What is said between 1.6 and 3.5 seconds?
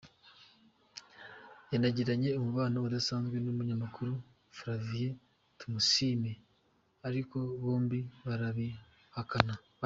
Yanagiranye umubano udasanzwe